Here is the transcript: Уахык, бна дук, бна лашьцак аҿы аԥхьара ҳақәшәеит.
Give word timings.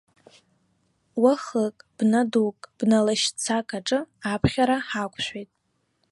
Уахык, 1.21 1.75
бна 1.97 2.21
дук, 2.31 2.57
бна 2.77 2.99
лашьцак 3.05 3.69
аҿы 3.77 3.99
аԥхьара 4.31 4.77
ҳақәшәеит. 4.87 5.49